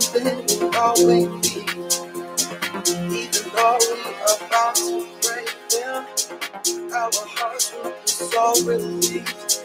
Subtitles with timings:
[0.00, 1.70] for that one thing we all we need.
[3.12, 6.06] Even though we are about to break them,
[6.92, 9.64] our hearts will be so relieved.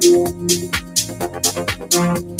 [0.00, 0.57] I
[1.42, 2.37] thank you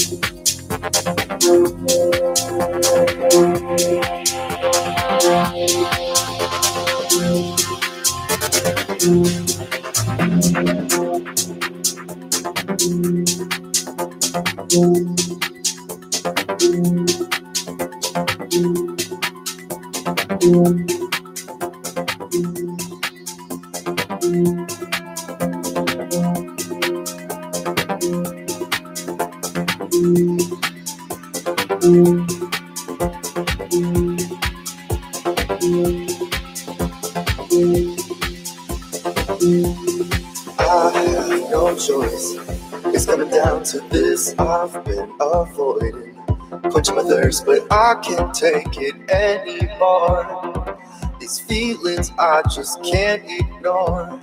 [47.80, 50.76] I can't take it anymore.
[51.20, 54.18] These feelings I just can't ignore.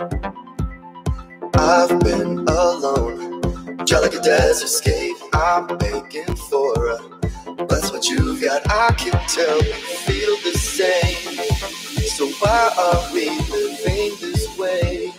[1.53, 3.39] I've been alone,
[3.85, 5.15] dry like a desert escape.
[5.33, 6.97] I'm begging for a
[7.69, 8.61] that's what you've got.
[8.69, 11.37] I can tell you feel the same.
[12.09, 15.13] So why are we living this way?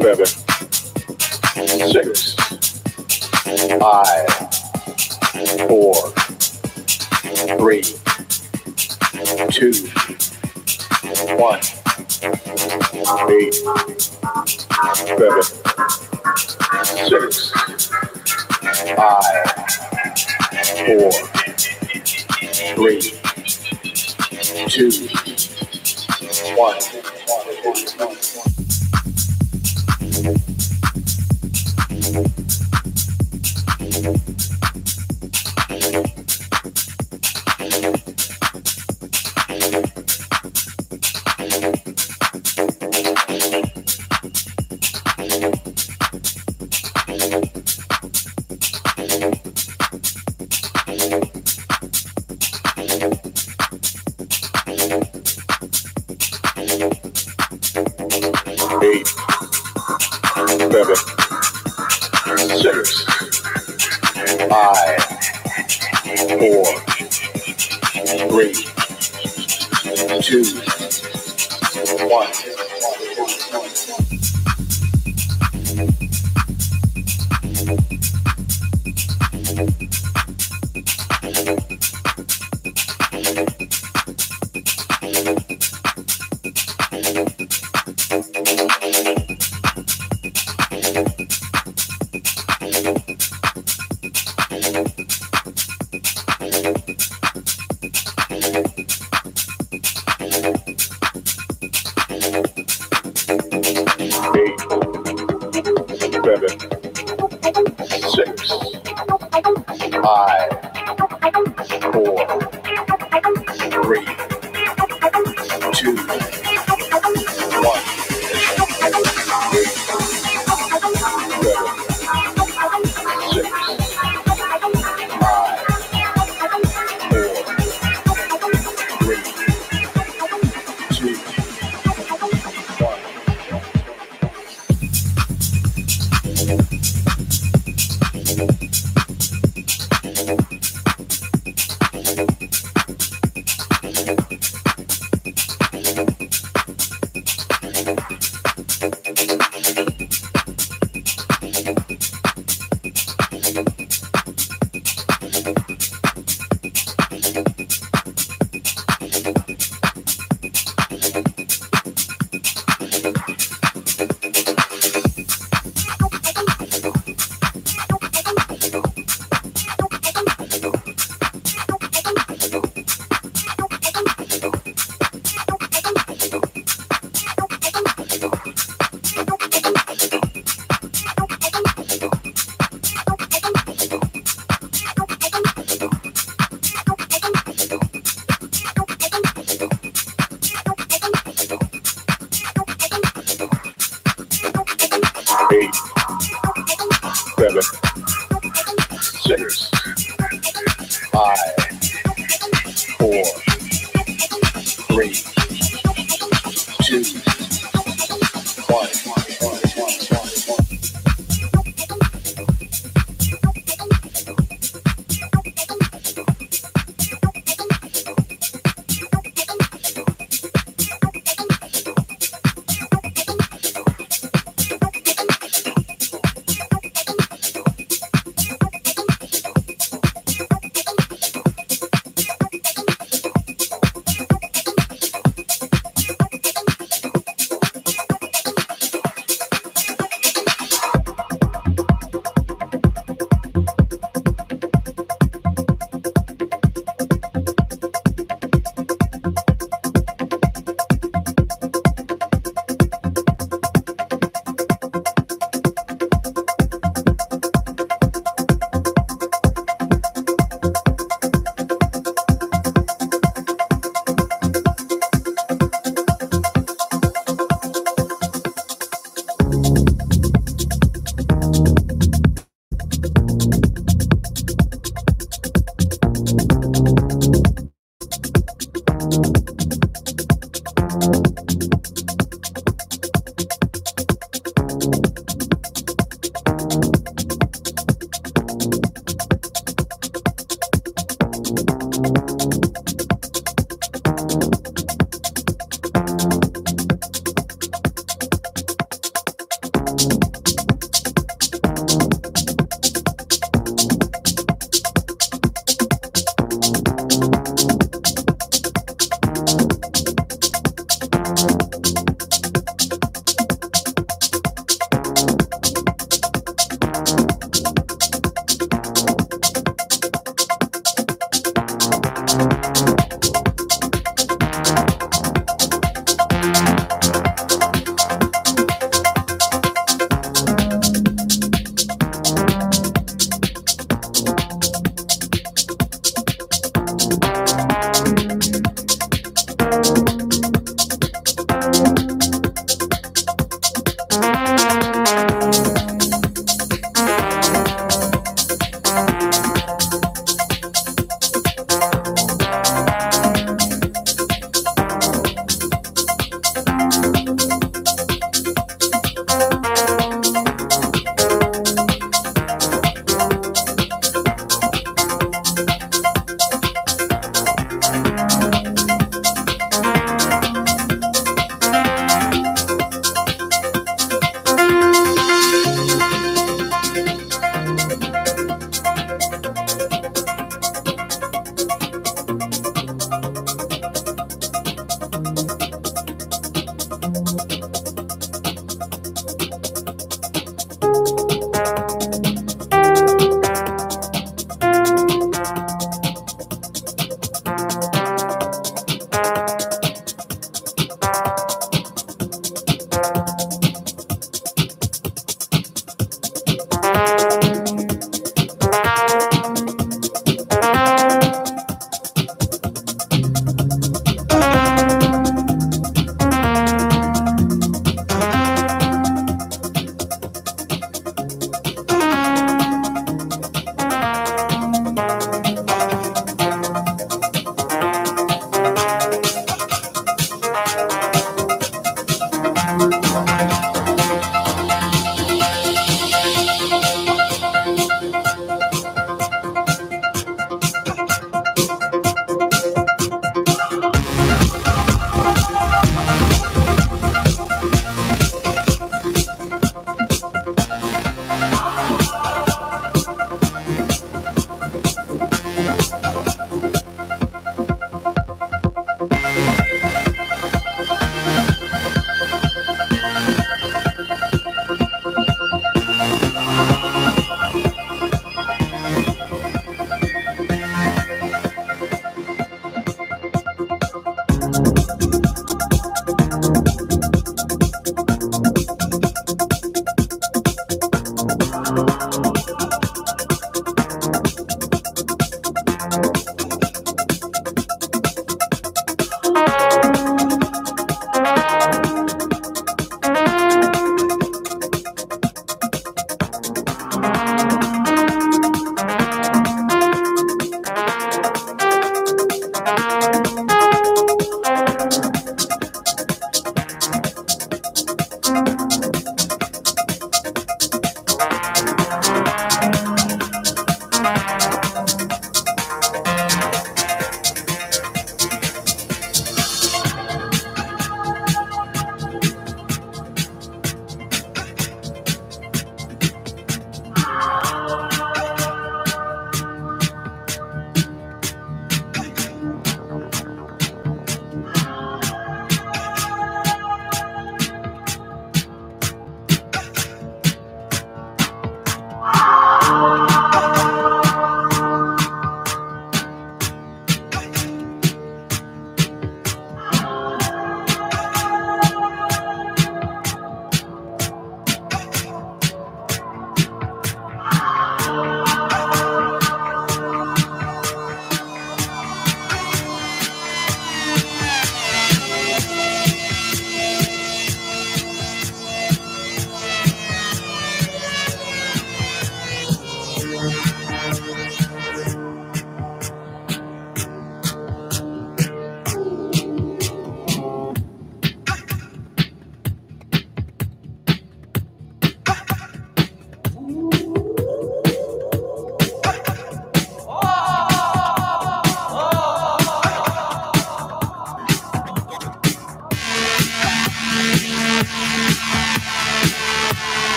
[0.00, 0.24] November.
[1.90, 2.34] Six,
[3.78, 4.26] five,
[5.68, 5.94] four,
[7.58, 7.82] three,
[9.50, 9.72] two,
[11.36, 11.60] one,
[13.30, 13.54] eight,
[14.94, 15.42] seven,
[17.10, 17.52] six,
[18.96, 19.44] five,
[20.86, 21.12] four,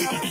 [0.00, 0.20] Yeah.